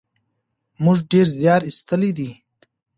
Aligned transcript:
موږ 0.83 0.97
ډېر 1.11 1.27
زیار 1.39 1.61
ایستلی 1.69 2.11
دی. 2.17 2.29